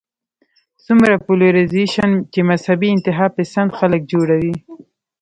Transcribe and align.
څومره 0.85 1.13
پولرايزېشن 1.25 2.11
چې 2.33 2.39
مذهبي 2.49 2.89
انتها 2.95 3.25
پسند 3.37 3.69
خلک 3.77 4.01
جوړوي 4.11 4.55